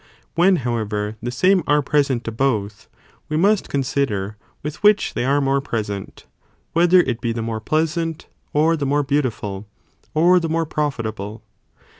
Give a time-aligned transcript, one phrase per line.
[0.33, 2.89] 'When, however, the same are present to both,
[3.29, 6.25] we must con sider with which they are more present,
[6.73, 9.67] whether it be the more pleasant, or the more beautiful,
[10.15, 11.43] or the more profitable.